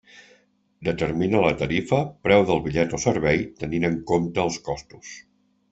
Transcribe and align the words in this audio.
Determina 0.87 1.41
la 1.43 1.51
tarifa, 1.59 2.01
preu 2.29 2.47
del 2.49 2.65
bitllet 2.65 2.99
o 2.99 3.01
servei, 3.07 3.45
tenint 3.65 3.89
en 3.93 4.03
compte 4.13 4.47
els 4.49 4.63
costos. 4.71 5.19